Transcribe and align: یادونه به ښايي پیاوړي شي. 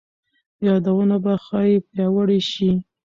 یادونه 0.67 1.15
به 1.23 1.33
ښايي 1.45 1.77
پیاوړي 1.89 2.39
شي. 2.51 2.71